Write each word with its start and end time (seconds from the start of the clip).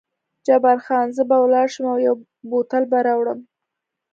جبار 0.45 0.77
خان: 0.85 1.07
زه 1.15 1.23
به 1.29 1.37
ولاړ 1.39 1.67
شم 1.73 1.85
او 1.93 1.97
یو 2.07 2.15
بوتل 2.49 2.83
به 2.91 2.97
راوړم. 3.07 3.39